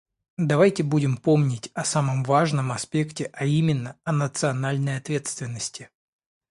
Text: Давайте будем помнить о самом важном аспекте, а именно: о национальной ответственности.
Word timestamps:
Давайте 0.39 0.81
будем 0.81 1.15
помнить 1.15 1.69
о 1.75 1.85
самом 1.85 2.23
важном 2.23 2.71
аспекте, 2.71 3.29
а 3.33 3.45
именно: 3.45 3.97
о 4.03 4.11
национальной 4.11 4.97
ответственности. 4.97 5.91